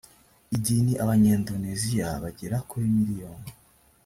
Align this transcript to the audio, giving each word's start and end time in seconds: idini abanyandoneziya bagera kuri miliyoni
idini 0.55 0.93
abanyandoneziya 1.03 2.07
bagera 2.23 2.57
kuri 2.69 2.85
miliyoni 2.95 3.49